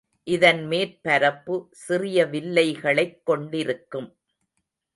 இதன் 0.23 0.65
மேற்பரப்பு 0.65 1.67
சிறிய 1.71 2.25
வில்லைகளைக் 2.25 3.25
கொண்டிருக்கும். 3.25 4.17